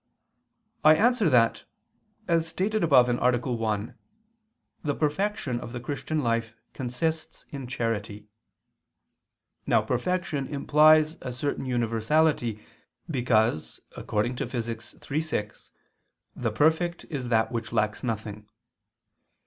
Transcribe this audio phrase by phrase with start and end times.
[0.83, 1.63] I answer that,
[2.27, 3.37] As stated above (A.
[3.53, 3.95] 1),
[4.83, 8.25] the perfection of the Christian life consists in charity.
[9.67, 12.65] Now perfection implies a certain universality
[13.11, 15.07] because according to Phys.
[15.11, 15.71] iii, 6,
[16.35, 18.49] "the perfect is that which lacks nothing."